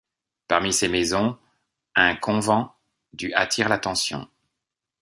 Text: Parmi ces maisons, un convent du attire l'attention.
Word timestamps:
Parmi 0.47 0.73
ces 0.73 0.87
maisons, 0.87 1.37
un 1.95 2.15
convent 2.15 2.75
du 3.13 3.31
attire 3.35 3.69
l'attention. 3.69 4.27